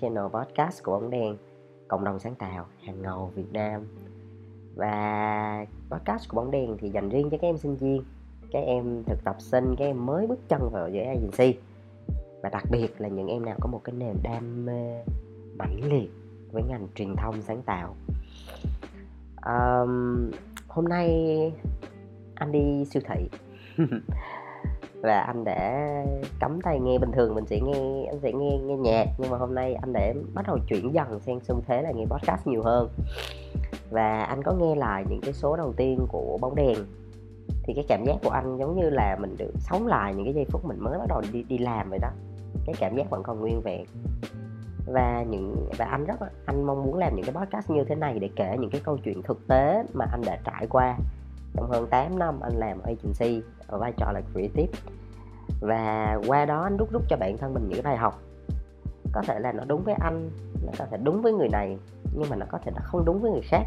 [0.00, 1.36] channel podcast của bóng đèn
[1.88, 3.86] cộng đồng sáng tạo hàng ngầu Việt Nam.
[4.74, 8.04] Và podcast của bóng đèn thì dành riêng cho các em sinh viên
[8.50, 11.60] các em thực tập sinh các em mới bước chân vào giới agency.
[12.42, 15.04] Và đặc biệt là những em nào có một cái niềm đam mê
[15.58, 16.10] mãnh liệt
[16.52, 17.94] với ngành truyền thông sáng tạo.
[19.46, 20.30] Um,
[20.68, 21.08] hôm nay
[22.34, 23.28] anh đi siêu thị.
[25.02, 25.86] và anh đã
[26.40, 29.38] cắm tai nghe, bình thường mình sẽ nghe, anh sẽ nghe nghe nhạc, nhưng mà
[29.38, 32.62] hôm nay anh để bắt đầu chuyển dần sang xu thế là nghe podcast nhiều
[32.62, 32.88] hơn.
[33.90, 36.78] Và anh có nghe lại những cái số đầu tiên của bóng đèn.
[37.62, 40.34] Thì cái cảm giác của anh giống như là mình được sống lại những cái
[40.34, 42.08] giây phút mình mới bắt đầu đi đi làm vậy đó.
[42.66, 43.84] Cái cảm giác vẫn còn nguyên vẹn.
[44.86, 48.18] Và những, và anh rất anh mong muốn làm những cái podcast như thế này
[48.18, 50.96] để kể những cái câu chuyện thực tế mà anh đã trải qua
[51.54, 54.72] trong hơn 8 năm anh làm agency, ở vai trò là creative.
[55.60, 58.22] Và qua đó anh rút rút cho bản thân mình những bài học.
[59.12, 60.30] Có thể là nó đúng với anh,
[60.66, 61.78] nó có thể đúng với người này,
[62.14, 63.66] nhưng mà nó có thể nó không đúng với người khác.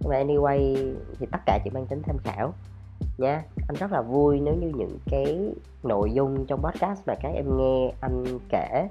[0.00, 2.54] Nhưng mà anyway, thì tất cả chỉ mang tính tham khảo.
[3.18, 7.32] Nha, anh rất là vui nếu như những cái nội dung trong podcast mà các
[7.34, 8.88] em nghe anh kể,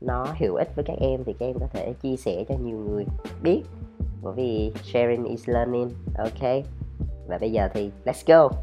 [0.00, 2.76] nó hữu ích với các em thì các em có thể chia sẻ cho nhiều
[2.76, 3.04] người
[3.42, 3.62] biết.
[4.22, 6.64] Bởi vì sharing is learning, ok?
[7.26, 8.56] Và bây giờ thì let's go.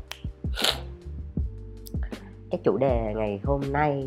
[2.51, 4.05] Cái chủ đề ngày hôm nay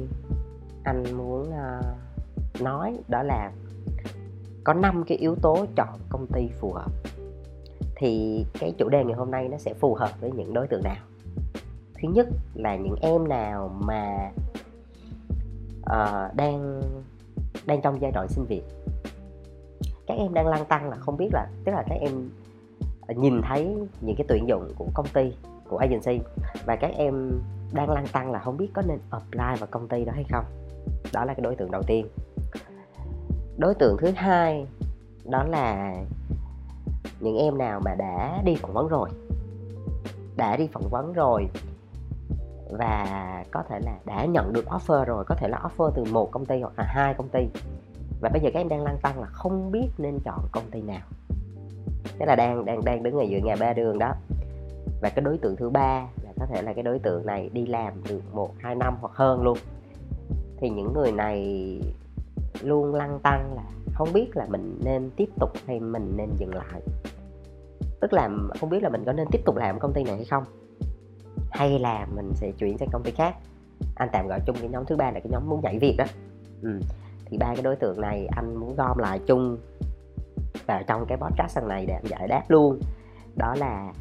[0.85, 3.53] anh muốn uh, nói đó là
[4.65, 6.91] có 5 cái yếu tố chọn công ty phù hợp.
[7.97, 10.83] Thì cái chủ đề ngày hôm nay nó sẽ phù hợp với những đối tượng
[10.83, 11.05] nào?
[11.95, 14.31] Thứ nhất là những em nào mà
[15.81, 16.83] uh, đang
[17.67, 18.63] đang trong giai đoạn sinh việc.
[20.07, 22.29] Các em đang lăn tăng là không biết là tức là các em
[23.17, 25.33] nhìn thấy những cái tuyển dụng của công ty,
[25.69, 26.21] của agency,
[26.65, 27.41] và các em
[27.73, 30.45] đang lăn tăng là không biết có nên apply vào công ty đó hay không.
[31.13, 32.07] Đó là cái đối tượng đầu tiên.
[33.59, 34.67] Đối tượng thứ hai
[35.25, 35.95] đó là
[37.21, 39.09] những em nào mà đã đi phỏng vấn rồi.
[40.37, 41.49] Đã đi phỏng vấn rồi
[42.71, 46.31] và có thể là đã nhận được offer rồi, có thể là offer từ một
[46.31, 47.47] công ty hoặc là hai công ty.
[48.21, 50.83] Và bây giờ các em đang lăn tăng là không biết nên chọn công ty
[50.83, 51.07] nào
[52.05, 54.15] tức là đang đang đang đứng ở giữa ngã ba đường đó.
[55.01, 57.67] Và cái đối tượng thứ ba là có thể là cái đối tượng này đi
[57.67, 59.59] làm được một, hai năm hoặc hơn luôn.
[60.61, 61.41] Thì những người này
[62.63, 63.63] luôn lăn tăng là
[63.95, 66.83] không biết là mình nên tiếp tục hay mình nên dừng lại.
[68.01, 68.31] Tức là
[68.61, 70.45] không biết là mình có nên tiếp tục làm công ty này hay không,
[71.51, 73.35] hay là mình sẽ chuyển sang công ty khác.
[73.95, 76.05] Anh tạm gọi chung cái nhóm thứ ba là cái nhóm muốn nhảy việc đó.
[76.63, 76.81] Ừ.
[77.25, 79.59] thì ba cái đối tượng này anh muốn gom lại chung
[80.67, 82.81] vào trong cái podcast lần này để em giải đáp luôn.
[83.37, 83.93] Đó là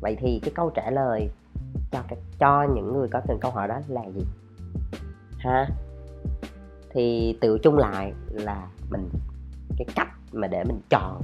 [0.00, 1.30] vậy thì cái câu trả lời
[1.90, 2.02] cho
[2.38, 4.24] cho những người có từng câu hỏi đó là gì?
[5.38, 5.66] Ha?
[6.90, 9.08] Thì tự chung lại là mình
[9.76, 11.22] cái cách mà để mình chọn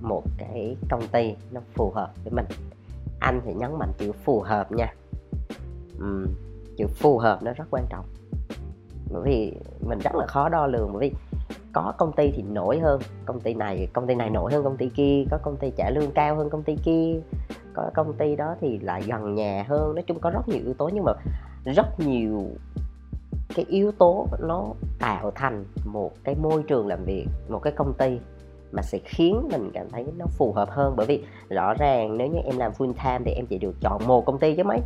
[0.00, 2.46] một cái công ty nó phù hợp với mình.
[3.20, 4.94] Anh thì nhấn mạnh chữ phù hợp nha.
[6.04, 6.26] Uhm,
[6.76, 8.04] chữ phù hợp nó rất quan trọng.
[9.12, 11.16] Bởi vì mình rất là khó đo lường bởi vì
[11.72, 14.76] có công ty thì nổi hơn công ty này, công ty này nổi hơn công
[14.76, 17.20] ty kia, có công ty trả lương cao hơn công ty kia,
[17.74, 19.94] có công ty đó thì lại gần nhà hơn.
[19.94, 21.12] Nói chung có rất nhiều yếu tố nhưng mà
[21.64, 22.44] rất nhiều
[23.54, 24.64] cái yếu tố nó
[24.98, 28.18] tạo thành một cái môi trường làm việc, một cái công ty
[28.72, 30.94] mà sẽ khiến mình cảm thấy nó phù hợp hơn.
[30.96, 34.06] Bởi vì rõ ràng nếu như em làm full time thì em chỉ được chọn
[34.06, 34.78] một công ty chứ mấy.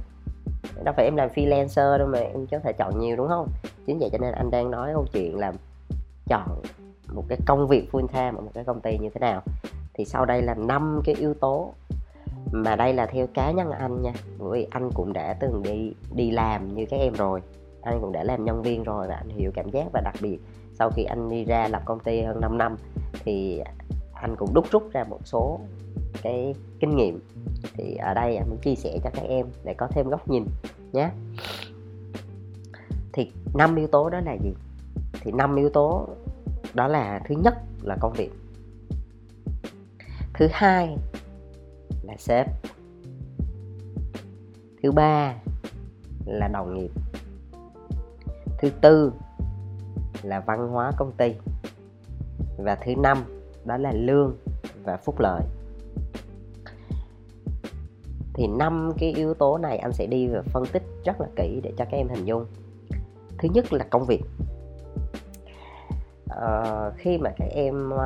[0.84, 3.48] Đâu phải em làm freelancer đâu mà em có thể chọn nhiều, đúng không?
[3.86, 5.52] Chính vậy cho nên anh đang nói câu chuyện là
[6.26, 6.62] chọn
[7.14, 9.42] một cái công việc full time ở một cái công ty như thế nào.
[9.94, 11.72] Thì sau đây là năm cái yếu tố
[12.53, 14.12] mà đây là theo cá nhân anh nha.
[14.38, 17.41] Bởi vì anh cũng đã từng đi đi làm như các em rồi.
[17.82, 20.38] Anh cũng đã làm nhân viên rồi và anh hiểu cảm giác và đặc biệt
[20.78, 22.76] sau khi anh đi ra lập công ty hơn 5 năm
[23.25, 23.62] thì
[24.14, 25.60] anh cũng đúc rút ra một số
[26.22, 27.20] cái kinh nghiệm.
[27.75, 30.47] Thì ở đây anh muốn chia sẻ cho các em để có thêm góc nhìn
[30.93, 31.10] nhé.
[33.12, 34.54] Thì năm yếu tố đó là gì?
[35.12, 36.08] Thì năm yếu tố
[36.74, 38.31] đó là thứ nhất là công việc.
[40.34, 40.96] Thứ hai
[42.02, 42.46] là sếp.
[44.82, 45.34] Thứ ba
[46.26, 46.90] là đồng nghiệp.
[48.58, 49.12] Thứ tư
[50.22, 51.34] là văn hóa công ty.
[52.58, 53.19] Và thứ năm
[53.64, 54.37] đó là lương
[54.84, 55.42] và phúc lợi.
[58.34, 61.60] Thì năm cái yếu tố này anh sẽ đi và phân tích rất là kỹ
[61.62, 62.46] để cho các em hình dung.
[63.38, 64.22] Thứ nhất là công việc
[66.37, 68.00] uh, khi mà các em uh,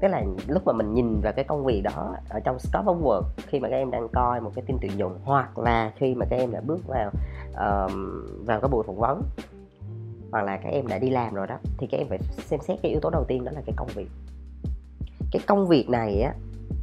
[0.00, 3.02] tức là lúc mà mình nhìn vào cái công việc đó ở trong scope of
[3.02, 6.14] work khi mà các em đang coi một cái tin tuyển dụng hoặc là khi
[6.14, 7.10] mà các em đã bước vào
[7.50, 7.90] uh,
[8.46, 9.22] vào cái buổi phỏng vấn
[10.32, 12.78] hoặc là các em đã đi làm rồi đó thì các em phải xem xét
[12.82, 14.08] cái yếu tố đầu tiên đó là cái công việc.
[15.32, 16.34] Cái công việc này á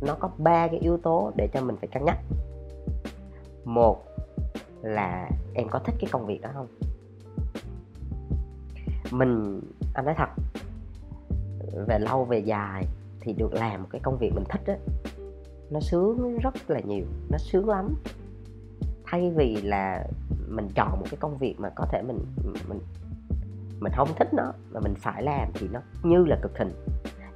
[0.02, 2.18] nó có ba cái yếu tố để cho mình phải cân nhắc.
[3.66, 4.04] Một
[4.82, 6.68] là em có thích cái công việc đó không?
[9.12, 9.62] Mình
[9.98, 10.30] anh nói thật
[11.88, 12.86] về lâu về dài
[13.20, 14.76] thì được làm một cái công việc mình thích á
[15.70, 17.96] nó sướng rất là nhiều nó sướng lắm.
[19.06, 20.08] Thay vì là
[20.48, 22.20] mình chọn một cái công việc mà có thể mình
[22.68, 22.80] mình
[23.80, 26.72] mình không thích nó mà mình phải làm thì nó như là cực hình.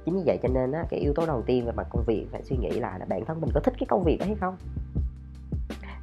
[0.04, 2.26] Chính vì vậy cho nên á, cái yếu tố đầu tiên về mặt công việc
[2.32, 4.36] phải suy nghĩ lại là bản thân mình có thích cái công việc đó hay
[4.40, 4.56] không?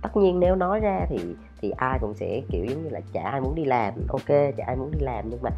[0.02, 1.18] Tất nhiên nếu nói ra thì
[1.62, 4.66] thì ai cũng sẽ kiểu giống như là chả ai muốn đi làm ok chả
[4.68, 5.50] ai muốn đi làm nhưng mà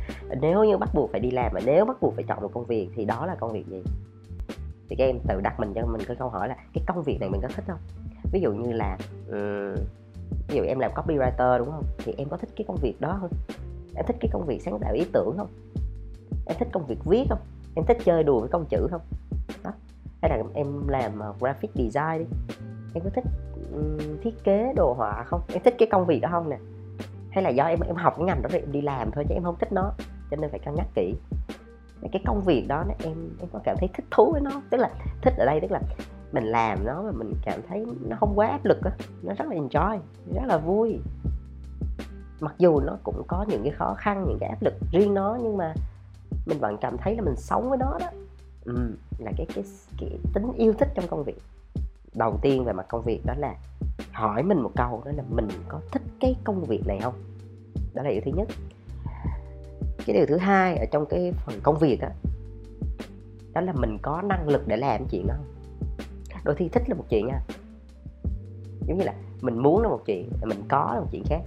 [0.41, 2.65] nếu như bắt buộc phải đi làm mà nếu bắt buộc phải chọn một công
[2.65, 3.83] việc thì đó là công việc gì?
[4.89, 7.17] Thì các em tự đặt mình cho mình cái câu hỏi là cái công việc
[7.19, 7.79] này mình có thích không?
[8.31, 8.97] Ví dụ như là
[9.27, 9.75] um,
[10.47, 11.83] ví dụ em làm copywriter đúng không?
[11.97, 13.31] Thì em có thích cái công việc đó không?
[13.95, 15.49] Em thích cái công việc sáng tạo ý tưởng không?
[16.45, 17.39] Em thích công việc viết không?
[17.75, 19.01] Em thích chơi đùa với công chữ không?
[19.63, 19.71] Đó
[20.21, 22.25] hay là em làm ờ, graphic design đi.
[22.93, 23.23] Em có thích
[24.23, 25.41] thiết kế đồ họa không?
[25.47, 26.57] Em thích cái công việc đó không nè?
[27.31, 29.33] Hay là do em em học cái ngành đó rồi em đi làm thôi chứ
[29.33, 29.91] em không thích nó
[30.31, 31.13] cho nên phải cân nhắc kỹ.
[32.11, 34.89] Cái công việc đó em em có cảm thấy thích thú với nó tức là
[35.21, 35.81] thích ở đây tức là
[36.31, 38.91] mình làm nó mà mình cảm thấy nó không quá áp lực á
[39.23, 39.99] nó rất là enjoy
[40.33, 40.99] rất là vui.
[42.39, 45.37] Mặc dù nó cũng có những cái khó khăn những cái áp lực riêng nó
[45.41, 45.73] nhưng mà
[46.45, 48.07] mình vẫn cảm thấy là mình sống với nó đó.
[48.65, 49.63] Ừ, là cái, cái
[49.99, 51.37] cái tính yêu thích trong công việc
[52.15, 53.55] đầu tiên về mặt công việc đó là
[54.11, 57.13] hỏi mình một câu đó là mình có thích cái công việc này không?
[57.93, 58.47] Đó là điều thứ nhất.
[60.05, 62.07] Cái điều thứ hai ở trong cái phần công việc đó,
[63.53, 65.45] đó là mình có năng lực để làm chuyện đó không?
[66.43, 67.39] Đôi khi thích là một chuyện nha.
[68.87, 71.41] Giống như là mình muốn là một chuyện mình có là một chuyện khác.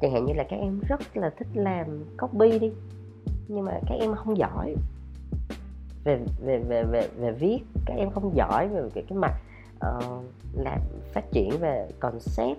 [0.00, 2.72] Chẳng hạn như là các em rất là thích làm copy đi
[3.48, 4.74] nhưng mà các em không giỏi.
[6.04, 9.34] Về về về về về viết các em không giỏi về cái cái mặt
[9.86, 10.24] uh,
[10.54, 10.80] làm
[11.12, 12.58] phát triển về concept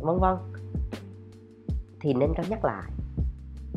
[0.00, 0.36] vân vân.
[2.00, 2.90] Thì nên cân nhắc lại.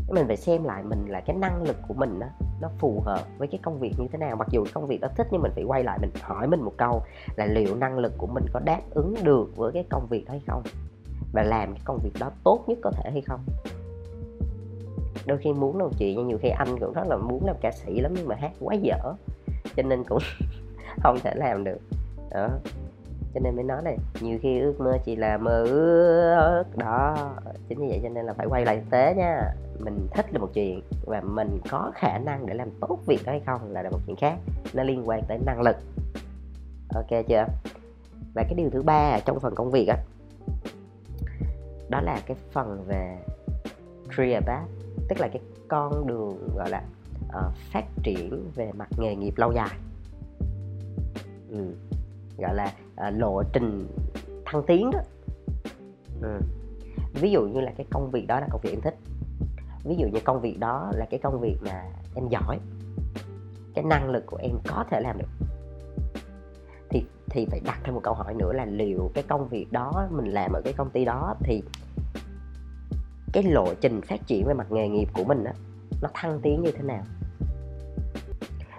[0.10, 2.28] Mình phải xem lại mình là cái năng lực của mình đó,
[2.62, 4.36] nó phù hợp với cái công việc như thế nào.
[4.36, 6.74] Mặc dù công việc đó thích nhưng mình phải quay lại mình hỏi mình một
[6.78, 7.02] câu
[7.36, 10.32] là liệu năng lực của mình có đáp ứng được với cái công việc đó
[10.32, 10.64] hay không?
[11.34, 13.40] Và làm cái công việc đó tốt nhất có thể hay không?
[15.26, 17.72] Đôi khi muốn đâu chị nhưng nhiều khi anh cũng rất là muốn làm ca
[17.72, 19.14] sĩ lắm nhưng mà hát quá dở.
[19.76, 20.20] Cho nên cũng
[21.04, 21.80] không thể làm được
[22.31, 22.50] đó.
[23.33, 27.15] Cho nên mới nói này nhiều khi ước mơ chỉ là mơ ước đó.
[27.68, 29.41] Chính vì vậy cho nên là phải quay lại thực tế nha.
[29.79, 33.31] Mình thích là một chuyện và mình có khả năng để làm tốt việc đó
[33.31, 34.38] hay không là một chuyện khác
[34.74, 35.75] nó liên quan tới năng lực.
[36.95, 37.45] Ok chưa?
[38.33, 39.97] Và cái điều thứ ba trong phần công việc á
[41.89, 43.18] đó là cái phần về
[44.18, 44.68] career path
[45.09, 46.83] tức là cái con đường gọi là
[47.27, 49.77] uh, phát triển về mặt nghề nghiệp lâu dài.
[51.50, 51.74] Ừ
[52.38, 53.88] gọi là à, lộ trình
[54.45, 55.00] thăng tiến đó.
[56.22, 56.39] Ừ.
[57.13, 58.95] ví dụ như là cái công việc đó là công việc em thích.
[59.84, 61.84] Ví dụ như công việc đó là cái công việc mà
[62.16, 62.60] em giỏi.
[63.74, 65.48] Cái năng lực của em có thể làm được.
[66.89, 70.07] Thì thì phải đặt thêm một câu hỏi nữa là liệu cái công việc đó
[70.12, 71.63] mình làm ở cái công ty đó thì
[73.34, 75.54] cái lộ trình phát triển về mặt nghề nghiệp của mình á
[76.01, 77.04] nó thăng tiến như thế nào?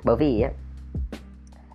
[0.05, 0.50] Bởi vì á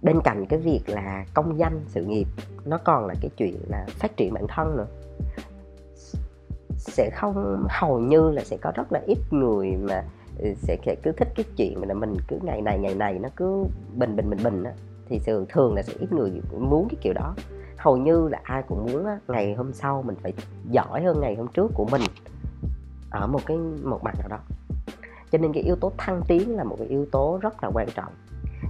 [0.03, 2.27] bên cạnh cái việc là công danh sự nghiệp
[2.65, 4.87] nó còn là cái chuyện là phát triển bản thân nữa.
[6.77, 10.03] Sẽ không hầu như là sẽ có rất là ít người mà
[10.37, 13.19] ừ, sẽ sẽ, cứ thích cái chuyện mà là mình cứ ngày này ngày này
[13.19, 13.63] nó cứ
[13.95, 14.71] bình bình bình bình á
[15.09, 17.35] thì thường thường là sẽ ít người muốn cái kiểu đó.
[17.77, 20.33] Hầu như là ai cũng muốn á, ngày hôm sau mình phải
[20.69, 22.01] giỏi hơn ngày hôm trước của mình
[23.09, 24.39] ở một cái một mặt nào đó.
[25.31, 27.87] Cho nên cái yếu tố thăng tiến là một cái yếu tố rất là quan
[27.95, 28.13] trọng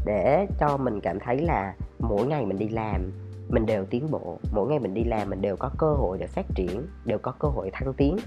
[0.06, 3.12] để cho mình cảm thấy là mỗi ngày mình đi làm
[3.50, 4.38] mình đều tiến bộ.
[4.54, 7.32] Mỗi ngày mình đi làm mình đều có cơ hội để phát triển đều có
[7.32, 8.18] cơ hội thăng tiến.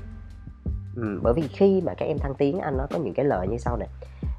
[0.97, 3.49] Ừ, bởi vì khi mà các em thăng tiến anh nó có những cái lợi
[3.49, 3.89] như sau này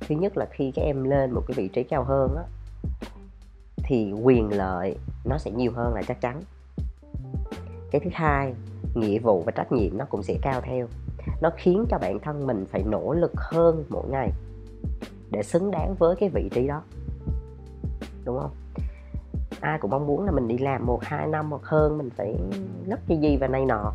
[0.08, 2.44] thứ nhất là khi các em lên một cái vị trí cao hơn á
[3.78, 6.42] thì quyền lợi nó sẽ nhiều hơn là chắc chắn.
[7.92, 8.54] Cái thứ hai
[8.96, 10.88] nghĩa vụ và trách nhiệm nó cũng sẽ cao theo.
[11.42, 14.30] Nó khiến cho bản thân mình phải nỗ lực hơn mỗi ngày
[15.32, 16.82] để xứng đáng với cái vị trí đó
[18.28, 18.52] đúng không?
[19.60, 22.36] Ai cũng mong muốn là mình đi làm một, hai năm hoặc hơn, mình phải
[22.86, 23.94] lấp cái gì và này nọ.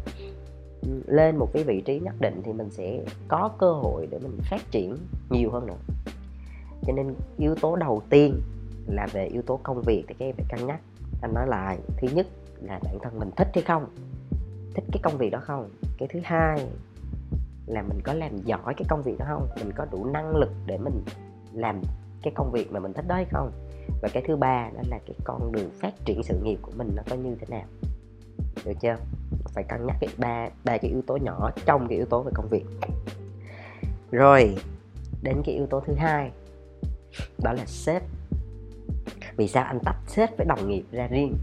[1.07, 4.39] Lên một cái vị trí nhất định thì mình sẽ có cơ hội để mình
[4.51, 4.97] phát triển
[5.31, 5.79] nhiều hơn nữa.
[6.87, 8.41] Cho nên yếu tố đầu tiên
[8.87, 10.81] là về yếu tố công việc thì các em phải cân nhắc.
[11.23, 12.27] Anh nói lại, thứ nhất
[12.61, 13.87] là bản thân mình thích hay không?
[14.75, 15.69] Thích cái công việc đó không?
[15.99, 16.67] Cái thứ hai
[17.67, 19.49] là mình có làm giỏi cái công việc đó không?
[19.57, 21.05] Mình có đủ năng lực để mình
[21.53, 21.81] làm
[22.23, 23.51] cái công việc mà mình thích đó hay không?
[24.01, 26.91] Và cái thứ ba đó là cái con đường phát triển sự nghiệp của mình
[26.97, 27.65] nó có như thế nào.
[28.65, 28.97] Được chưa?
[29.55, 32.33] Phải cân nhắc cái ba ba cái yếu tố nhỏ trong cái yếu tố về
[32.35, 32.65] công việc.
[34.11, 34.57] Rồi
[35.23, 36.31] đến cái yếu tố thứ hai
[37.43, 38.03] đó là sếp.
[39.37, 41.37] Vì sao anh tách sếp với đồng nghiệp ra riêng?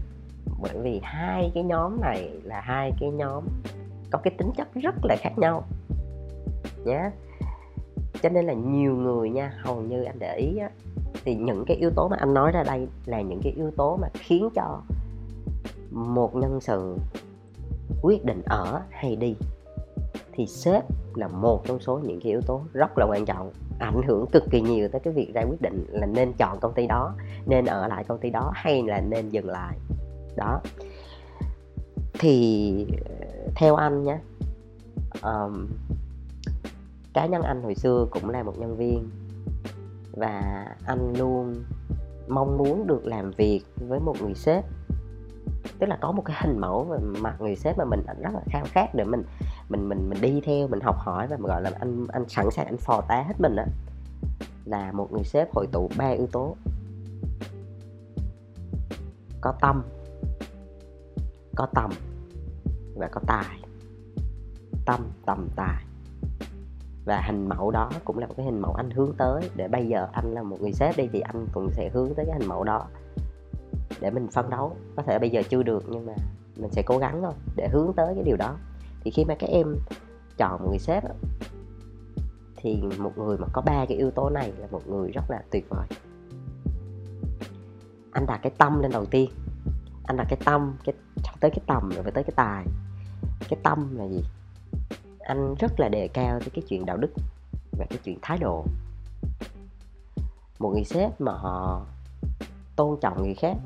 [0.60, 3.44] Bởi vì hai cái nhóm này là hai cái nhóm
[4.10, 5.64] có cái tính chất rất là khác nhau.
[6.84, 7.10] Nhé
[8.22, 10.70] cho nên là nhiều người nha hầu như anh để ý á,
[11.24, 13.96] thì những cái yếu tố mà anh nói ra đây là những cái yếu tố
[13.96, 14.80] mà khiến cho
[15.90, 16.96] một nhân sự
[18.02, 19.34] quyết định ở hay đi.
[20.32, 20.84] Thì sếp
[21.14, 24.44] là một trong số những cái yếu tố rất là quan trọng ảnh hưởng cực
[24.50, 27.14] kỳ nhiều tới cái việc ra quyết định là nên chọn công ty đó
[27.46, 29.76] nên ở lại công ty đó hay là nên dừng lại.
[30.36, 30.60] Đó.
[32.12, 32.86] Thì
[33.56, 34.18] theo anh nhé
[35.22, 35.66] um,
[37.14, 39.10] cá nhân anh hồi xưa cũng là một nhân viên
[40.12, 41.64] và anh luôn
[42.28, 44.64] mong muốn được làm việc với một người sếp.
[45.78, 48.40] Tức là có một cái hình mẫu về mặt người sếp mà mình rất là
[48.46, 49.22] khao khát để mình
[49.68, 52.66] mình mình mình đi theo, mình học hỏi và gọi là anh anh sẵn sàng
[52.66, 53.66] anh phò tá hết mình á,
[54.64, 56.56] là một người sếp hội tụ ba yếu tố.
[59.40, 59.82] Có tâm,
[61.56, 61.90] có tầm
[62.94, 63.60] và có tài.
[64.86, 65.84] Tâm, tầm, tài
[67.04, 69.50] và hình mẫu đó cũng là một cái hình mẫu anh hướng tới.
[69.56, 72.26] Để bây giờ anh là một người sếp đi thì anh cũng sẽ hướng tới
[72.26, 72.86] cái hình mẫu đó.
[74.00, 74.76] Để mình phấn đấu.
[74.96, 76.12] Có thể bây giờ chưa được nhưng mà
[76.56, 78.56] mình sẽ cố gắng thôi để hướng tới cái điều đó.
[79.04, 79.76] Thì khi mà các em
[80.36, 81.04] chọn một người sếp
[82.56, 85.42] thì một người mà có ba cái yếu tố này là một người rất là
[85.50, 85.86] tuyệt vời.
[88.12, 89.30] Anh đặt cái tâm lên đầu tiên.
[90.04, 90.94] Anh đặt cái tâm, cái,
[91.40, 92.64] tới cái tầm rồi phải tới cái tài.
[93.48, 94.24] Cái tâm là gì?
[95.20, 97.10] Anh rất là đề cao tới cái chuyện đạo đức
[97.78, 98.64] và cái chuyện thái độ.
[100.58, 101.86] Một người sếp mà họ
[102.76, 103.56] tôn trọng người khác,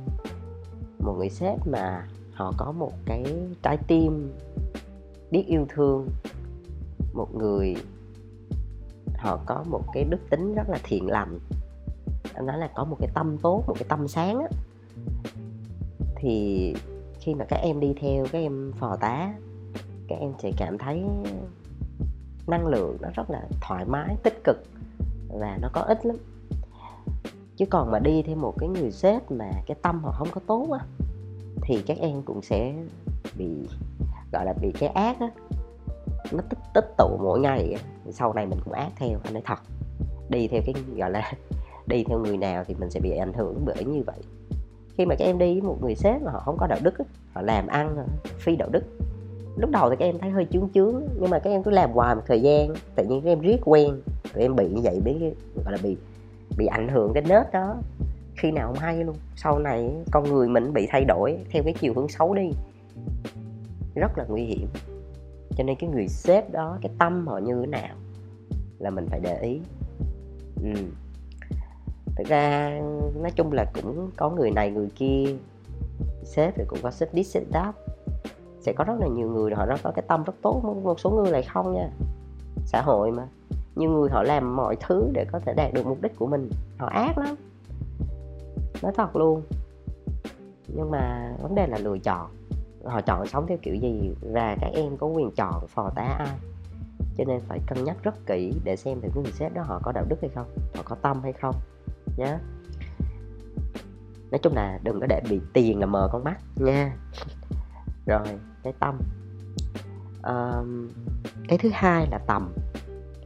[0.98, 3.24] một người sếp mà họ có một cái
[3.62, 4.32] trái tim
[5.30, 6.08] biết yêu thương,
[7.14, 7.76] một người
[9.16, 11.38] họ có một cái đức tính rất là thiện lành,
[12.34, 14.48] anh nói là có một cái tâm tốt, một cái tâm sáng á,
[16.16, 16.74] thì
[17.20, 19.34] khi mà các em đi theo, các em phò tá
[20.08, 21.04] các em sẽ cảm thấy
[22.46, 24.56] năng lượng nó rất là thoải mái, tích cực
[25.28, 26.16] và nó có ích lắm.
[27.56, 30.40] Chứ còn mà đi theo một cái người sếp mà cái tâm họ không có
[30.46, 30.86] tốt á,
[31.62, 32.74] thì các em cũng sẽ
[33.38, 33.68] bị,
[34.32, 35.30] gọi là bị cái ác á,
[36.32, 37.76] nó tích tích tụ mỗi ngày
[38.10, 39.58] sau này mình cũng ác theo, anh nói thật.
[40.28, 41.32] Đi theo cái, gọi là,
[41.86, 44.18] đi theo người nào thì mình sẽ bị ảnh hưởng bởi như vậy.
[44.96, 46.94] Khi mà các em đi với một người sếp mà họ không có đạo đức
[47.32, 48.06] họ làm ăn
[48.38, 48.84] phi đạo đức
[49.56, 51.92] lúc đầu thì các em thấy hơi chướng chướng, nhưng mà các em cứ làm
[51.92, 54.00] hoài một thời gian, tự nhiên các em riết quen,
[54.34, 55.16] tụi em bị như vậy biết
[55.64, 55.96] gọi là bị
[56.58, 57.76] bị ảnh hưởng cái nết đó.
[58.36, 59.16] Khi nào không hay luôn.
[59.36, 62.50] Sau này con người mình bị thay đổi, theo cái chiều hướng xấu đi,
[63.94, 64.68] rất là nguy hiểm.
[65.56, 67.94] Cho nên cái người sếp đó, cái tâm họ như thế nào
[68.78, 69.60] là mình phải để ý.
[70.62, 70.70] Ừ.
[72.16, 72.70] thực ra,
[73.20, 75.24] nói chung là cũng có người này người kia,
[76.24, 77.72] sếp thì cũng có sếp đi sếp đáp
[78.64, 81.10] sẽ có rất là nhiều người họ nó có cái tâm rất tốt, một số
[81.10, 81.90] người lại không nha.
[82.66, 83.26] Xã hội mà.
[83.76, 86.50] Nhiều người họ làm mọi thứ để có thể đạt được mục đích của mình.
[86.78, 87.34] Họ ác lắm.
[88.82, 89.42] Nói thật luôn.
[90.68, 92.30] Nhưng mà vấn đề là lựa chọn.
[92.84, 96.38] Họ chọn sống theo kiểu gì và các em có quyền chọn phò tá ai.
[97.16, 99.92] Cho nên phải cân nhắc rất kỹ để xem thử người sếp đó họ có
[99.92, 101.54] đạo đức hay không, họ có tâm hay không
[102.16, 102.38] nhé
[104.34, 106.96] nói chung là đừng có để bị tiền là mờ con mắt nha
[108.06, 108.98] rồi cái tâm.
[110.22, 110.62] À,
[111.48, 112.52] cái thứ hai là tầm.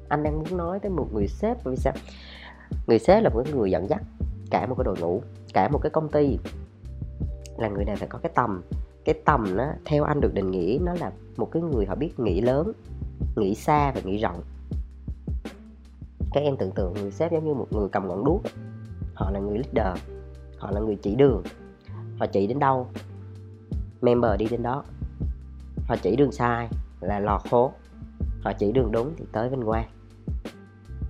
[0.08, 1.92] Anh đang muốn nói tới một người sếp vì sao?
[2.86, 4.02] Người sếp là một người dẫn dắt
[4.50, 5.22] cả một cái đội ngũ
[5.54, 6.38] cả một cái công ty.
[7.58, 8.62] Là người này phải có cái tầm.
[9.04, 12.20] Cái tầm nó theo anh được định nghĩa nó là một cái người họ biết
[12.20, 12.72] nghĩ lớn
[13.36, 14.42] nghĩ xa và nghĩ rộng.
[16.32, 18.42] Các em tưởng tượng người sếp giống như một người cầm ngọn đuốc.
[19.14, 20.02] Họ là người leader
[20.58, 21.42] họ là người chỉ đường.
[22.18, 22.88] Họ chỉ đến đâu?
[24.00, 24.84] Member đi đến đó.
[25.86, 26.68] Họ chỉ đường sai
[27.00, 27.72] là lọt hố
[28.42, 29.88] họ chỉ đường đúng thì tới vinh quang.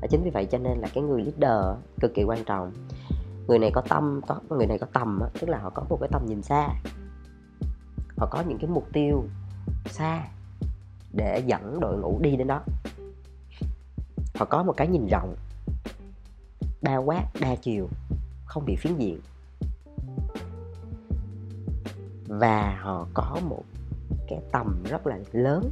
[0.01, 2.73] Và chính vì vậy cho nên là cái người leader cực kỳ quan trọng.
[3.49, 6.09] Người này có tâm, có, người này có tầm tức là họ có một cái
[6.13, 6.69] tầm nhìn xa.
[8.17, 9.25] Họ có những cái mục tiêu
[9.87, 10.25] xa
[11.13, 12.61] để dẫn đội ngũ đi đến đó.
[14.35, 15.35] Họ có một cái nhìn rộng
[16.83, 17.89] bao quát, đa chiều,
[18.47, 19.21] không bị phiến diện
[22.29, 23.63] và họ có một
[24.29, 25.71] cái tầm rất là lớn.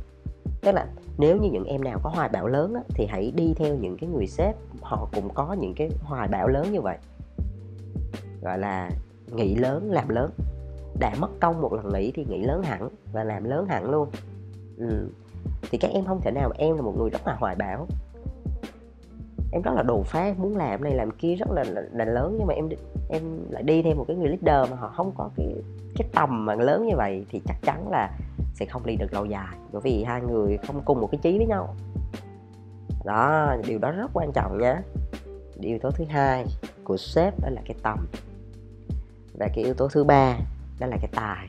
[0.61, 0.87] Tức là
[1.19, 3.97] nếu như những em nào có hoài bão lớn á, thì hãy đi theo những
[3.97, 4.57] cái người sếp.
[4.81, 6.99] Họ cũng có những cái hoài bão lớn như vậy.
[8.43, 8.91] Gọi là
[9.33, 10.31] nghĩ lớn làm lớn.
[11.01, 14.09] Đã mất công một lần nghĩ thì nghĩ lớn hẳn và làm lớn hẳn luôn.
[14.79, 15.09] Ừ.
[15.71, 17.87] thì các em không thể nào em là một người rất là hoài bão
[19.57, 22.37] em rất là đồ phá muốn làm này làm kia rất là, là là lớn
[22.39, 22.69] nhưng mà em
[23.11, 25.55] em lại đi theo một cái người leader mà họ không có cái
[25.97, 28.11] cái tầm mà lớn như vậy thì chắc chắn là
[28.55, 29.57] sẽ không đi được lâu dài.
[29.73, 31.75] Bởi vì hai người không cùng một cái chí với nhau.
[33.05, 34.77] Đó điều đó rất quan trọng nhé
[35.61, 36.45] điều yếu tố thứ hai
[36.85, 38.07] của sếp đó là cái tầm.
[39.39, 40.39] Và cái yếu tố thứ ba
[40.81, 41.49] đó là cái tài.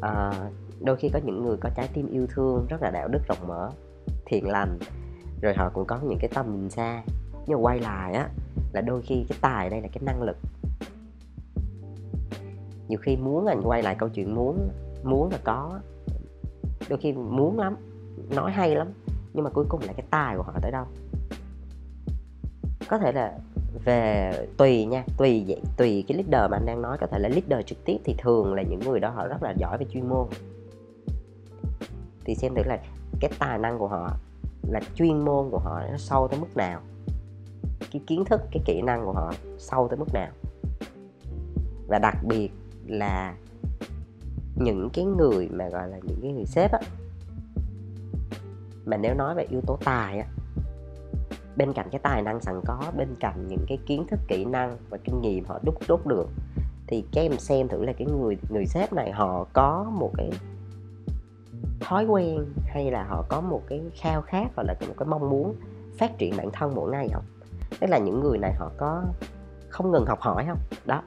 [0.00, 0.32] À,
[0.80, 3.48] đôi khi có những người có trái tim yêu thương rất là đạo đức rộng
[3.48, 3.70] mở
[4.26, 4.78] thiện lành
[5.44, 7.02] rồi họ cũng có những cái tầm nhìn xa.
[7.46, 8.28] Nhưng mà quay lại á,
[8.72, 10.36] là đôi khi cái tài đây là cái năng lực.
[12.88, 14.68] Nhiều khi muốn anh quay lại câu chuyện muốn
[15.02, 15.80] muốn là có.
[16.88, 17.76] Đôi khi muốn lắm,
[18.30, 18.88] nói hay lắm,
[19.32, 20.84] nhưng mà cuối cùng là cái tài của họ tới đâu.
[22.88, 23.38] Có thể là
[23.84, 26.98] về tùy nha, tùy vậy, tùy cái leader mà anh đang nói.
[27.00, 29.54] Có thể là leader trực tiếp thì thường là những người đó họ rất là
[29.58, 30.26] giỏi về chuyên môn.
[32.24, 32.78] Thì xem thử là
[33.20, 34.10] cái tài năng của họ
[34.68, 36.80] là chuyên môn của họ nó sâu tới mức nào.
[37.92, 40.30] Cái kiến thức, cái kỹ năng của họ sâu tới mức nào.
[41.88, 42.50] Và đặc biệt
[42.86, 43.34] là
[44.56, 46.80] những cái người mà gọi là những cái người sếp á,
[48.84, 50.26] mà nếu nói về yếu tố tài á,
[51.56, 54.76] bên cạnh cái tài năng sẵn có, bên cạnh những cái kiến thức, kỹ năng
[54.90, 56.28] và kinh nghiệm họ đúc đúc được,
[56.86, 60.30] thì các em xem thử là cái người người sếp này họ có một cái
[61.80, 65.30] thói quen hay là họ có một cái khao khát hoặc là một cái mong
[65.30, 65.54] muốn
[65.98, 67.24] phát triển bản thân mỗi ngày không?
[67.80, 69.02] Tức là những người này họ có
[69.68, 70.58] không ngừng học hỏi không?
[70.84, 71.02] Đó.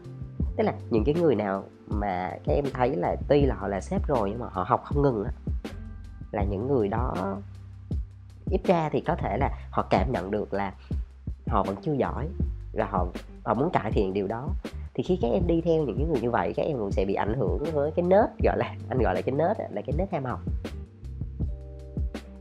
[0.56, 3.82] Tức là những cái người nào mà các em thấy là tuy là họ là
[3.82, 5.32] sếp rồi nhưng mà họ học không ngừng á,
[6.32, 7.38] là những người đó
[8.52, 10.74] ít ra thì có thể là họ cảm nhận được là
[11.48, 12.28] họ vẫn chưa giỏi
[12.74, 13.08] và họ
[13.44, 14.50] họ muốn cải thiện điều đó
[14.98, 17.06] thì khi các em đi theo những cái người như vậy, các em cũng sẽ
[17.06, 19.96] bị ảnh hưởng với cái nết, gọi là, anh gọi là cái nết là cái
[19.98, 20.40] nết ham học.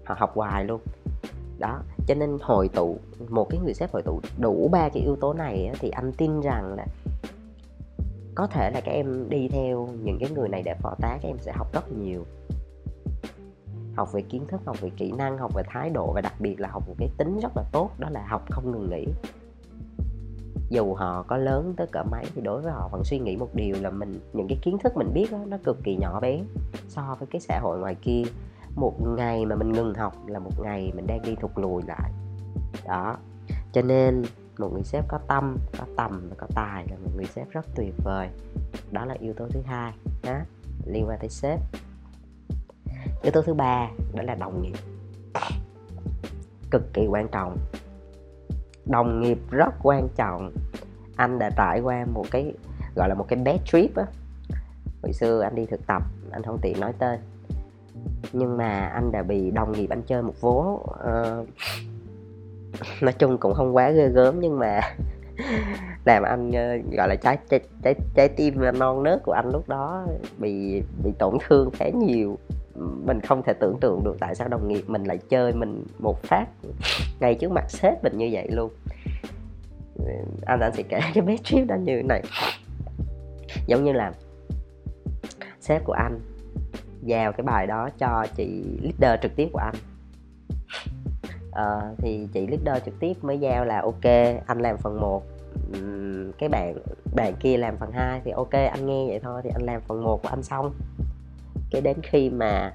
[0.04, 0.80] Họ học hoài luôn.
[1.58, 2.96] Đó, cho nên hội tụ,
[3.28, 6.40] một cái người sếp hội tụ đủ ba cái yếu tố này thì anh tin
[6.40, 6.86] rằng là
[8.34, 11.28] có thể là các em đi theo những cái người này để phò tá, các
[11.28, 12.24] em sẽ học rất nhiều.
[13.96, 16.60] Học về kiến thức, học về kỹ năng, học về thái độ và đặc biệt
[16.60, 19.06] là học một cái tính rất là tốt, đó là học không ngừng nghỉ
[20.68, 23.54] dù họ có lớn tới cỡ mấy thì đối với họ vẫn suy nghĩ một
[23.54, 26.40] điều là mình những cái kiến thức mình biết đó, nó cực kỳ nhỏ bé
[26.88, 28.22] so với cái xã hội ngoài kia.
[28.76, 32.12] Một ngày mà mình ngừng học là một ngày mình đang đi thụt lùi lại.
[32.86, 33.16] Đó.
[33.72, 34.22] Cho nên
[34.58, 37.66] một người sếp có tâm có tầm và có tài là một người sếp rất
[37.74, 38.28] tuyệt vời.
[38.90, 40.38] Đó là yếu tố thứ hai đó
[40.86, 41.60] liên quan tới sếp.
[43.22, 44.76] Yếu tố thứ ba đó là đồng nghiệp.
[46.70, 47.56] Cực kỳ quan trọng
[48.90, 50.52] đồng nghiệp rất quan trọng.
[51.16, 52.52] Anh đã trải qua một cái
[52.96, 54.04] gọi là một cái bad trip á.
[55.02, 57.20] Hồi xưa anh đi thực tập anh không tiện nói tên.
[58.32, 61.48] Nhưng mà anh đã bị đồng nghiệp anh chơi một vố uh,
[63.02, 64.80] nói chung cũng không quá ghê gớm nhưng mà
[66.04, 69.68] làm anh uh, gọi là trái trái trái trái tim non nớt của anh lúc
[69.68, 70.06] đó
[70.38, 72.38] bị bị tổn thương khá nhiều
[72.78, 76.22] mình không thể tưởng tượng được tại sao đồng nghiệp mình lại chơi mình một
[76.22, 76.46] phát
[77.20, 78.70] ngay trước mặt sếp mình như vậy luôn.
[80.46, 82.22] Anh anh sẽ kể cái bé trip đó như này.
[83.66, 84.12] Giống như là
[85.60, 86.20] sếp của anh
[87.02, 89.74] giao cái bài đó cho chị leader trực tiếp của anh.
[91.50, 94.04] Ờ, thì chị leader trực tiếp mới giao là ok
[94.46, 95.22] anh làm phần 1
[96.38, 96.76] cái bạn
[97.14, 100.02] bạn kia làm phần 2 thì ok anh nghe vậy thôi thì anh làm phần
[100.02, 100.72] 1 của anh xong
[101.76, 102.72] cái đến khi mà,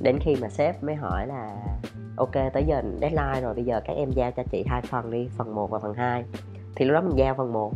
[0.00, 1.56] đến khi mà sếp mới hỏi là,
[2.16, 5.28] ok, tới giờ deadline rồi, bây giờ các em giao cho chị hai phần đi,
[5.36, 6.24] phần 1 và phần 2
[6.76, 7.72] thì lúc đó mình giao phần 1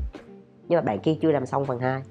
[0.69, 2.03] nhưng mà bạn kia chưa làm xong phần 2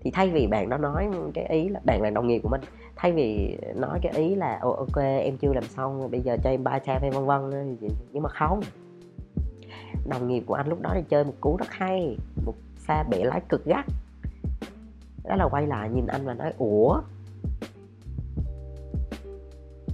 [0.00, 2.60] thì thay vì bạn đó nói cái ý là, bạn là đồng nghiệp của mình,
[2.96, 6.64] thay vì nói cái ý là ok, em chưa làm xong, bây giờ cho em
[6.64, 7.76] ba xe hay vân vân
[8.12, 8.60] nhưng mà không.
[10.08, 12.16] Đồng nghiệp của anh lúc đó thì chơi một cú rất hay,
[12.46, 13.84] một pha bể lái cực gắt
[15.28, 17.00] đó là quay lại nhìn anh và nói ủa?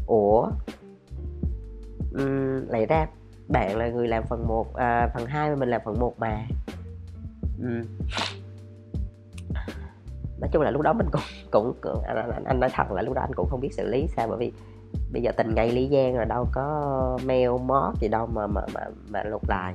[0.06, 0.48] Ủa?
[2.22, 3.06] Uhm, lại ra
[3.48, 6.46] bạn là người làm phần 1 à, phần 2 mà mình làm phần 1 mà.
[7.62, 7.82] Uhm.
[10.40, 13.02] nói chung là lúc đó mình cũng cũng, cũng anh, anh, anh nói thật là
[13.02, 14.52] lúc đó anh cũng không biết xử lý sao bởi vì
[15.12, 18.60] bây giờ tình ngay lý gian rồi đâu có mail mót gì đâu mà mà
[18.74, 19.74] mà, mà lục lại.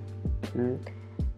[0.62, 0.76] Uhm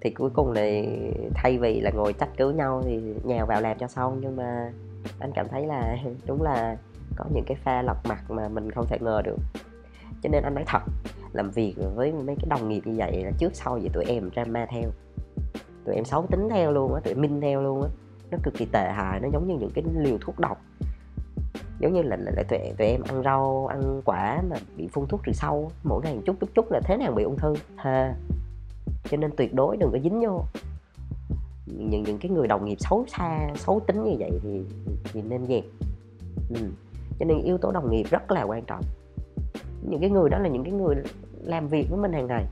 [0.02, 0.88] thì cuối cùng thì
[1.34, 4.18] thay vì là ngồi trách cứ nhau thì nhào vào làm cho xong.
[4.22, 4.72] Nhưng mà
[5.20, 6.78] anh cảm thấy là đúng là
[7.16, 9.38] có những cái pha lật mặt mà mình không thể ngờ được.
[10.24, 10.82] Cho nên anh nói thật
[11.34, 14.30] làm việc với mấy cái đồng nghiệp như vậy là trước sau vậy tụi em
[14.32, 14.90] drama theo.
[15.86, 17.90] Tụi em xấu tính theo luôn á tụi em minh theo luôn á.
[18.32, 20.62] Nó cực kỳ tệ hại nó giống như những cái liều thuốc độc.
[21.80, 25.08] Giống như là, là, là tụi, tụi em ăn rau ăn quả mà bị phun
[25.08, 27.54] thuốc trừ sâu mỗi ngày chút chút chút là thế nào bị ung thư.
[27.84, 28.14] Thề
[29.10, 30.44] cho nên tuyệt đối đừng có dính vô.
[31.66, 34.62] Những những cái người đồng nghiệp xấu xa, xấu tính như vậy thì
[35.14, 35.64] thì nên dẹp
[36.50, 36.62] ừ.
[37.20, 38.84] cho nên yếu tố đồng nghiệp rất là quan trọng.
[39.90, 40.96] Những cái người đó là những cái người
[41.44, 42.46] làm việc với mình hàng ngày.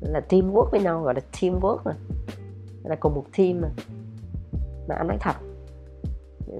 [0.00, 1.92] Là teamwork với nhau, gọi là teamwork mà.
[2.82, 3.68] Là cùng một team mà.
[4.88, 5.36] Mà anh nói thật,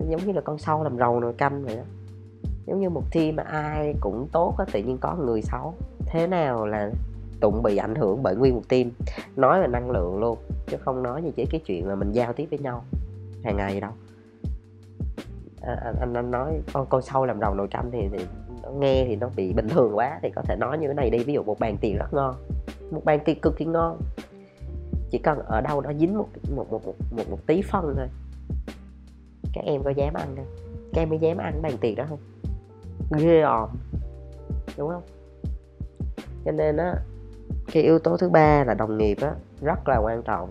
[0.08, 1.82] giống như là con sâu làm rầu nồi canh vậy đó.
[2.66, 5.74] Giống như một team mà ai cũng tốt á tự nhiên có người xấu.
[6.06, 6.90] Thế nào là
[7.40, 8.90] tụng bị ảnh hưởng bởi nguyên một team
[9.36, 12.32] nói về năng lượng luôn chứ không nói gì chỉ cái chuyện là mình giao
[12.32, 12.84] tiếp với nhau
[13.44, 13.90] hàng ngày đâu.
[15.62, 18.24] À, à, anh, anh nói con con sâu làm rồng nồi canh thì, thì
[18.62, 21.10] nó nghe thì nó bị bình thường quá thì có thể nói như thế này
[21.10, 22.34] đi ví dụ một bàn tiền rất ngon
[22.90, 23.98] một bàn tiền cực kỳ ngon
[25.10, 28.08] chỉ cần ở đâu đó dính một một một một một, một tí phân thôi.
[29.52, 30.46] Các em có dám ăn không?
[30.92, 32.18] Các em mới dám ăn bàn tiền đó không
[33.18, 33.68] ghê òm
[34.78, 35.02] đúng không?
[36.44, 36.94] Cho nên á
[37.72, 40.50] cái yếu tố thứ ba là đồng nghiệp á, rất là quan trọng.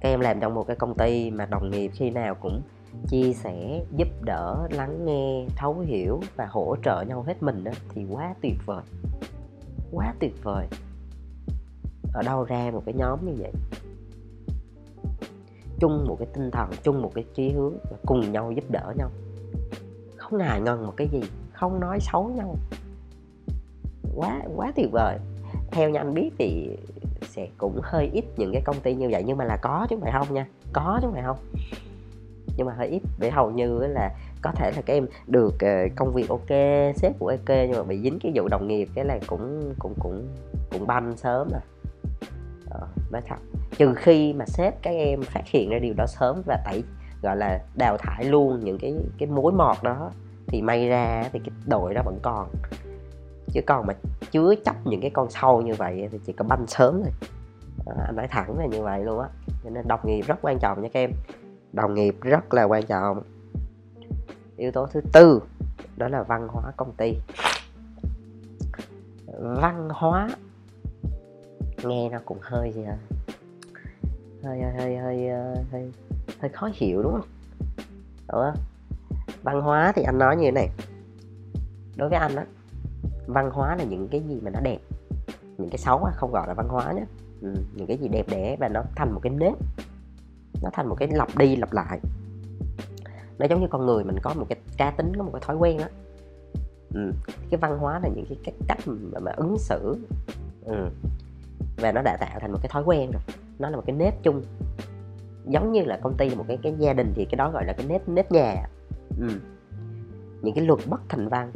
[0.00, 2.62] Các em làm trong một cái công ty mà đồng nghiệp khi nào cũng
[3.08, 7.72] chia sẻ, giúp đỡ, lắng nghe, thấu hiểu và hỗ trợ nhau hết mình đó
[7.94, 8.82] thì quá tuyệt vời.
[9.92, 10.66] Quá tuyệt vời.
[12.12, 13.52] Ở đâu ra một cái nhóm như vậy?
[15.80, 18.92] Chung một cái tinh thần, chung một cái chí hướng và cùng nhau giúp đỡ
[18.96, 19.10] nhau.
[20.16, 22.56] Không ngại ngần một cái gì, không nói xấu nhau.
[24.16, 25.18] Quá quá tuyệt vời
[25.70, 26.76] theo như anh biết thì
[27.22, 29.96] sẽ cũng hơi ít những cái công ty như vậy nhưng mà là có chứ
[29.96, 30.46] không phải không nha.
[30.72, 31.36] Có chứ không phải không.
[32.56, 33.02] Nhưng mà hơi ít.
[33.18, 34.10] Để hầu như là
[34.42, 36.48] có thể là các em được ờ, công việc ok
[36.96, 39.94] sếp của ok nhưng mà bị dính cái vụ đồng nghiệp cái là cũng cũng
[39.98, 40.26] cũng
[40.72, 41.60] cũng banh sớm à
[42.70, 43.36] ờ, nói thật.
[43.78, 46.82] Trừ khi mà sếp các em phát hiện ra điều đó sớm và tẩy
[47.22, 50.10] gọi là đào thải luôn những cái cái mối mọt đó
[50.46, 52.48] thì may ra thì cái đội đó vẫn còn
[53.52, 53.94] chứ còn mà
[54.30, 57.12] chứa chấp những cái con sâu như vậy thì chỉ có banh sớm thôi.
[57.86, 59.28] À, anh nói thẳng là như vậy luôn á.
[59.64, 61.10] Cho nên đồng nghiệp rất quan trọng nha các em.
[61.72, 63.22] Đồng nghiệp rất là quan trọng.
[64.56, 65.40] Yếu tố thứ tư
[65.96, 67.14] đó là văn hóa công ty.
[69.40, 70.28] Văn hóa
[71.82, 72.96] nghe nó cũng hơi gì à?
[74.44, 75.92] Hơi hơi hơi hơi ờ, hơi,
[76.40, 77.28] hơi khó hiểu đúng không?
[78.32, 78.56] Đúng không?
[79.42, 80.68] Văn hóa thì anh nói như thế này.
[81.96, 82.44] Đối với anh á
[83.28, 84.78] văn hóa là những cái gì mà nó đẹp.
[85.58, 87.04] Những cái xấu không gọi là văn hóa nhé
[87.42, 89.54] ừ, những cái gì đẹp đẽ và nó thành một cái nếp.
[90.62, 92.00] Nó thành một cái lặp đi lặp lại.
[93.38, 95.56] Nó giống như con người mình có một cái cá tính có một cái thói
[95.56, 95.88] quen á.
[96.94, 97.12] Ừ.
[97.50, 99.96] cái văn hóa là những cái, cái cách mà, mà ứng xử.
[100.64, 100.88] Ừ.
[101.76, 103.22] và nó đã tạo thành một cái thói quen rồi.
[103.58, 104.42] Nó là một cái nếp chung.
[105.46, 107.64] Giống như là công ty là một cái cái gia đình thì cái đó gọi
[107.64, 108.68] là cái nếp nếp nhà.
[109.20, 109.28] Ừ.
[110.42, 111.52] những cái luật bất thành văn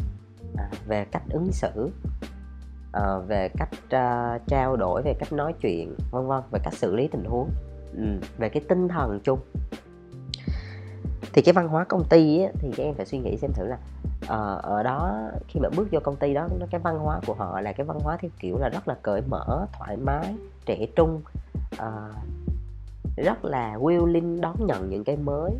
[0.56, 1.90] à, về cách ứng xử
[2.92, 6.96] à, về cách ờ, trao đổi về cách nói chuyện vân vân về cách xử
[6.96, 7.50] lý tình huống
[7.96, 8.04] ừ.
[8.38, 9.38] về cái tinh thần chung
[11.32, 13.66] thì cái văn hóa công ty ấy, thì các em phải suy nghĩ xem thử
[13.66, 13.78] là
[14.26, 17.60] ờ, ở đó khi mà bước vô công ty đó cái văn hóa của họ
[17.60, 20.34] là cái văn hóa theo kiểu là rất là cởi mở thoải mái
[20.66, 21.22] trẻ trung
[21.74, 22.14] uh,
[23.16, 25.52] rất là willing đón nhận những cái mới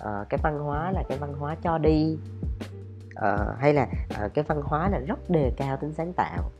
[0.00, 2.16] uh, cái văn hóa là cái văn hóa cho đi
[3.16, 3.88] uh, hay là
[4.24, 6.50] uh, cái văn hóa là rất đề cao tính sáng tạo.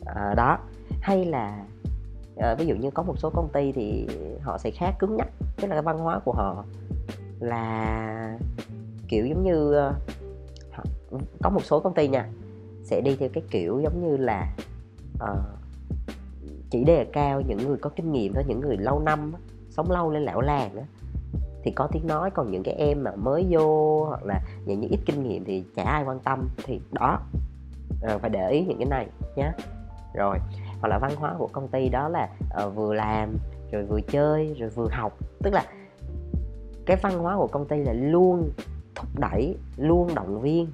[0.00, 0.58] Uh, đó.
[1.00, 1.64] Hay là
[2.34, 4.08] uh, ví dụ như có một số công ty thì
[4.42, 6.64] họ sẽ khá cứng nhắc tức là cái văn hóa của họ
[7.40, 8.38] là
[9.08, 12.28] kiểu giống như uh, có một số công ty nha
[12.84, 14.54] sẽ đi theo cái kiểu giống như là
[15.14, 15.38] uh,
[16.70, 19.32] chỉ đề cao những người có kinh nghiệm thôi những người lâu năm
[19.70, 20.82] sống lâu lên lão làng đó
[21.62, 24.90] thì có tiếng nói còn những cái em mà mới vô hoặc là những những
[24.90, 26.48] ít kinh nghiệm thì chả ai quan tâm.
[26.64, 27.20] Thì đó
[28.02, 29.52] à, phải để ý những cái này nhé
[30.14, 30.38] rồi
[30.80, 33.36] hoặc là văn hóa của công ty đó là à, vừa làm
[33.72, 35.18] rồi vừa chơi rồi vừa học.
[35.42, 35.64] Tức là
[36.86, 38.50] cái văn hóa của công ty là luôn
[38.94, 40.68] thúc đẩy luôn động viên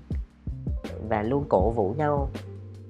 [1.09, 2.29] và luôn cổ vũ nhau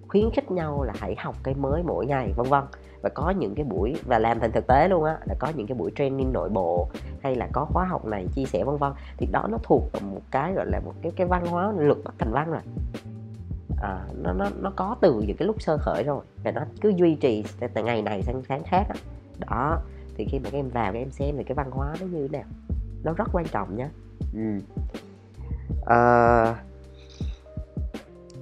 [0.09, 2.65] khuyến khích nhau là hãy học cái mới mỗi ngày vân vân
[3.05, 5.67] và có những cái buổi và làm thành thực tế luôn á là có những
[5.67, 6.89] cái buổi training nội bộ
[7.23, 8.93] hay là có khóa học này chia sẻ vân vân.
[9.17, 12.15] Thì đó nó thuộc một cái gọi là một cái cái văn hóa luật bất
[12.19, 12.61] thành văn rồi.
[13.83, 16.89] À, nó nó nó có từ những cái lúc sơ khởi rồi và nó cứ
[16.89, 18.95] duy trì từ ngày này sang tháng khác đó.
[19.49, 19.79] đó
[20.17, 22.29] thì khi mà các em vào các em xem thì cái văn hóa nó như
[22.29, 22.49] thế nào?
[23.03, 23.89] Nó rất quan trọng nhé
[24.35, 24.61] ừ.
[25.87, 26.55] à,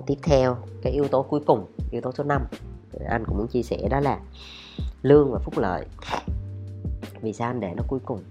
[0.06, 2.42] tiếp theo cái yếu tố cuối cùng yếu tố số 5
[3.08, 4.20] anh cũng muốn chia sẻ đó là
[5.02, 5.86] lương và phúc lợi.
[7.20, 8.22] Vì sao anh để nó cuối cùng?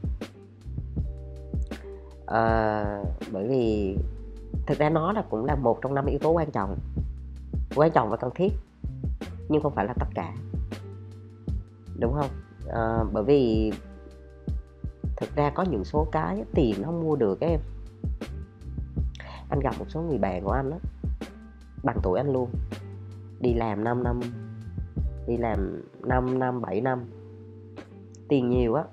[2.26, 2.84] À,
[3.32, 3.96] bởi vì
[4.68, 6.78] thực ra nó là cũng là một trong năm yếu tố quan trọng
[7.76, 8.54] quan trọng và cần thiết
[9.50, 10.34] nhưng không phải là tất cả.
[12.00, 12.30] Đúng không?
[12.70, 13.72] À, bởi vì
[15.18, 17.60] thực ra có những số cái tiền nó không mua được các em.
[19.50, 20.78] Anh gặp một số người bạn của anh đó
[21.84, 22.50] bằng tuổi anh luôn.
[23.40, 24.20] Đi làm 5 năm
[25.28, 27.06] đi làm 5 năm 7 năm.
[28.28, 28.84] Tiền nhiều á,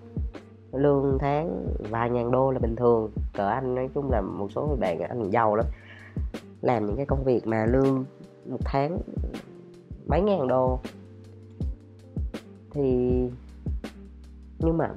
[0.73, 4.67] lương tháng vài ngàn đô là bình thường, cỡ anh nói chung là một số
[4.67, 5.67] người bạn anh giàu lắm.
[6.63, 8.05] Làm những cái công việc mà lương
[8.51, 8.99] một tháng
[10.07, 10.81] mấy ngàn đô.
[12.71, 12.83] Thì,
[14.59, 14.91] nhưng mà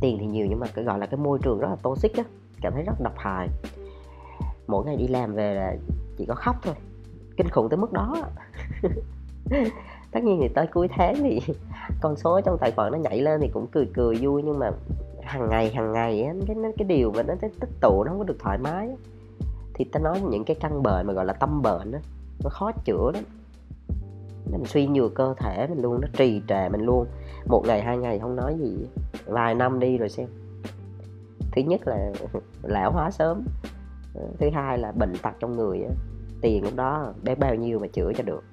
[0.00, 2.24] tiền thì nhiều nhưng mà cái, gọi là cái môi trường rất là toxic á,
[2.60, 3.48] cảm thấy rất độc hại.
[4.66, 5.76] Mỗi ngày đi làm về là
[6.16, 6.74] chỉ có khóc thôi,
[7.36, 8.16] kinh khủng tới mức đó
[10.10, 11.40] tất nhiên thì tới cuối tháng thì
[12.00, 14.70] con số trong tài khoản nó nhảy lên thì cũng cười cười vui nhưng mà
[15.22, 18.24] hàng ngày hàng ngày á cái cái điều mà nó tích tụ nó không có
[18.24, 18.88] được thoải mái
[19.78, 21.98] thì ta nói những cái căn bệnh mà gọi là tâm bệnh đó,
[22.44, 23.24] nó khó chữa lắm.
[24.52, 27.06] Nó suy nhược cơ thể mình luôn nó trì trệ mình luôn.
[27.46, 28.86] Một ngày hai ngày không nói gì
[29.26, 30.26] vài năm đi rồi xem.
[31.52, 32.12] Thứ nhất là
[32.62, 33.44] lão hóa sớm
[34.14, 35.80] ờ, thứ hai là bệnh tật trong người
[36.40, 38.44] tiền lúc đó bé bao nhiêu mà chữa cho được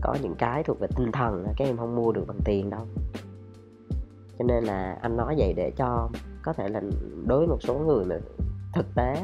[0.00, 2.80] có những cái thuộc về tinh thần các em không mua được bằng tiền đâu.
[4.38, 6.08] Cho nên là anh nói vậy để cho
[6.42, 6.80] có thể là
[7.26, 8.16] đối với một số người mà
[8.74, 9.22] thực tế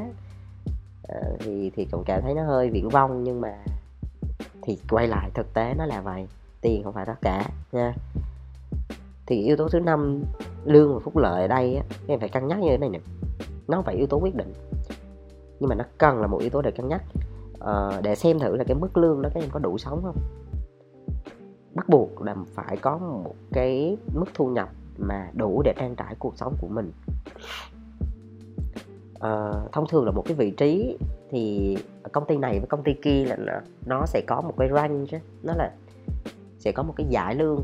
[1.09, 3.55] ờ, thì thì cũng cảm thấy nó hơi viễn vông nhưng mà
[4.63, 6.27] thì quay lại thực tế nó là vậy
[6.61, 7.95] tiền không phải tất cả nha.
[9.27, 10.23] Thì yếu tố thứ năm
[10.65, 12.89] lương và phúc lợi ở đây á, các em phải cân nhắc như thế này
[12.89, 12.99] nè.
[13.69, 14.53] Nó phải yếu tố quyết định
[15.61, 17.03] nhưng mà nó cần là một yếu tố để cân nhắc.
[17.61, 20.17] À, để xem thử là cái mức lương đó các em có đủ sống không?
[21.75, 26.15] Bắt buộc là phải có một cái mức thu nhập mà đủ để trang trải
[26.19, 26.93] cuộc sống của mình.
[29.21, 30.99] À, thông thường là một cái vị trí
[31.31, 31.77] thì
[32.13, 33.53] công ty này với công ty kia là nó,
[33.87, 35.73] nó sẽ có một cái range nó là
[36.59, 37.61] sẽ có một cái giải lương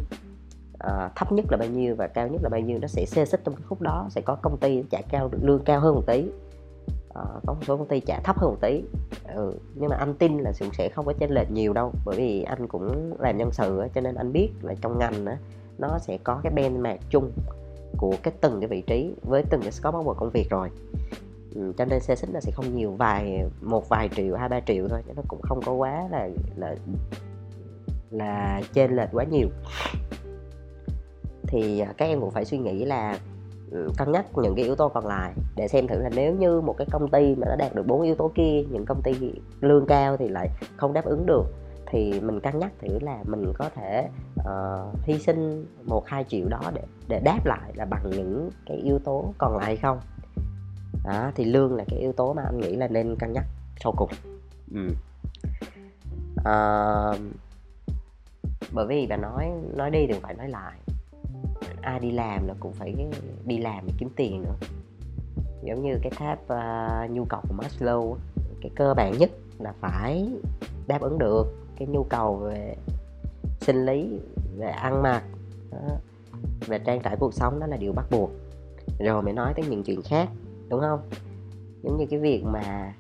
[0.79, 3.25] à, thấp nhất là bao nhiêu và cao nhất là bao nhiêu nó sẽ xê
[3.25, 6.03] xích trong cái khúc đó sẽ có công ty trả cao lương cao hơn một
[6.07, 6.31] tí
[7.15, 8.83] à, có một số công ty trả thấp hơn một tí
[9.35, 9.55] ừ.
[9.75, 12.43] nhưng mà anh tin là cũng sẽ không có chênh lệch nhiều đâu bởi vì
[12.43, 15.39] anh cũng làm nhân sự cho nên anh biết là trong ngành á,
[15.79, 17.33] nó sẽ có cái benchmark chung
[17.97, 20.69] của cái từng cái vị trí với từng cái scope của công việc rồi
[21.55, 24.61] ừ, cho nên xe xích nó sẽ không nhiều vài một vài triệu hai ba
[24.61, 26.75] triệu thôi chứ nó cũng không có quá là là
[28.11, 29.49] là trên lệch quá nhiều
[31.43, 33.19] thì à, các em cũng phải suy nghĩ là
[33.97, 36.75] cân nhắc những cái yếu tố còn lại để xem thử là nếu như một
[36.79, 39.87] cái công ty mà nó đạt được bốn yếu tố kia những công ty lương
[39.87, 41.45] cao thì lại không đáp ứng được
[41.87, 44.09] thì mình cân nhắc thử là mình có thể
[44.41, 48.77] uh, hy sinh một hai triệu đó để để đáp lại là bằng những cái
[48.77, 50.01] yếu tố còn lại hay không.
[51.05, 53.45] Đó thì lương là cái yếu tố mà anh nghĩ là nên cân nhắc
[53.83, 54.11] sau cùng.
[54.75, 54.89] Ừ.
[56.41, 57.19] uh,
[58.73, 60.73] bởi vì bà nói nói đi thì phải nói lại
[61.83, 62.95] ai đi làm là cũng phải
[63.45, 64.55] đi làm để kiếm tiền nữa.
[65.63, 68.15] Giống như cái tháp uh, nhu cầu của Maslow
[68.61, 70.33] cái cơ bản nhất là phải
[70.87, 72.77] đáp ứng được cái nhu cầu về
[73.61, 74.21] sinh lý
[74.57, 75.23] về ăn mặc
[75.71, 75.79] đó,
[76.67, 78.31] về trang trải cuộc sống đó là điều bắt buộc.
[78.99, 80.29] Rồi mới nói tới những chuyện khác
[80.69, 81.01] đúng không?
[81.83, 82.95] Giống như cái việc mà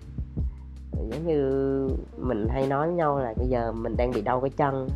[0.94, 1.88] giống như
[2.18, 4.88] mình hay nói với nhau là bây giờ mình đang bị đau cái chân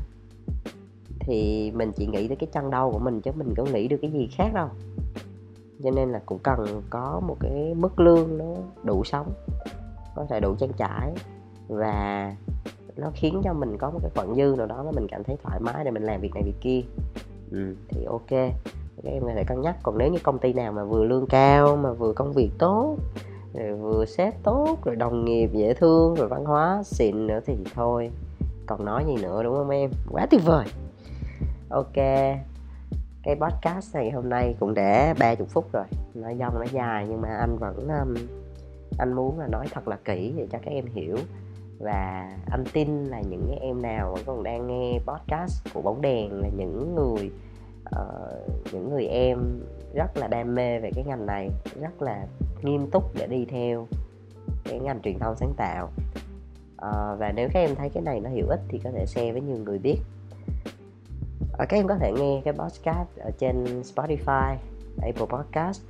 [1.26, 3.96] thì mình chỉ nghĩ tới cái chân đau của mình chứ mình có nghĩ được
[4.02, 4.68] cái gì khác đâu.
[5.84, 8.44] Cho nên là cũng cần có một cái mức lương nó
[8.82, 9.32] đủ sống
[10.14, 11.12] có thể đủ trang trải
[11.68, 12.32] và
[12.96, 15.37] nó khiến cho mình có một cái khoản dư nào đó mà mình cảm thấy
[15.42, 16.80] thoải mái để mình làm việc này việc kia.
[17.50, 18.28] Ừ, thì ok
[19.02, 19.76] các em có thể cân nhắc.
[19.82, 22.96] Còn nếu như công ty nào mà vừa lương cao mà vừa công việc tốt
[23.54, 27.54] rồi vừa sếp tốt rồi đồng nghiệp dễ thương rồi văn hóa xịn nữa thì
[27.74, 28.10] thôi.
[28.66, 29.90] Còn nói gì nữa đúng không em?
[30.10, 30.66] Quá tuyệt vời
[31.74, 31.96] ok.
[33.22, 35.84] Cái podcast này hôm nay cũng để 30 phút rồi.
[36.14, 38.14] Nói dông nó dài nhưng mà anh vẫn um,
[38.98, 41.16] anh muốn là nói thật là kỹ để cho các em hiểu.
[41.78, 46.40] Và anh tin là những em nào vẫn còn đang nghe podcast của bóng đèn
[46.40, 47.30] là những người
[48.00, 49.38] uh, những người em
[49.94, 52.26] rất là đam mê về cái ngành này rất là
[52.62, 53.87] nghiêm túc để đi theo
[54.64, 55.88] cái ngành truyền thông sáng tạo.
[56.74, 59.32] Uh, và nếu các em thấy cái này nó hữu ích thì có thể share
[59.32, 59.96] với nhiều người biết.
[61.58, 64.56] Ờ, các em có thể nghe cái podcast ở trên Spotify
[65.02, 65.82] Apple Podcast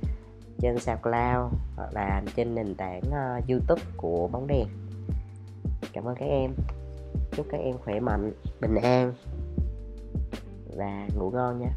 [0.59, 4.67] trên SoundCloud hoặc là trên nền tảng uh, YouTube của bóng đèn.
[5.93, 6.51] Cảm ơn các em.
[7.31, 9.13] Chúc các em khỏe mạnh bình an
[10.77, 11.69] và ngủ ngon nha.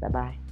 [0.00, 0.45] Bye bye.